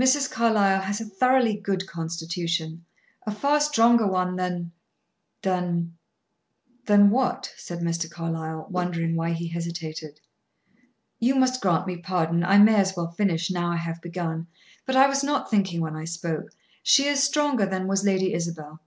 [0.00, 0.30] Mrs.
[0.30, 2.84] Carlyle has a thoroughly good constitution;
[3.26, 4.70] a far stronger one than
[5.42, 5.96] than"
[6.86, 8.08] "Than what?" said Mr.
[8.08, 10.20] Carlyle, wondering why he hesitated.
[11.18, 12.44] "You must grant me pardon.
[12.44, 14.46] I may as well finish, now I have begun;
[14.86, 16.52] but I was not thinking when I spoke.
[16.84, 18.78] She is stronger than was Lady Isabel.